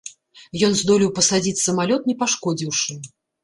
Ён 0.67 0.77
здолеў 0.79 1.11
пасадзіць 1.21 1.63
самалёт 1.67 2.01
не 2.11 2.19
пашкодзіўшы. 2.25 3.01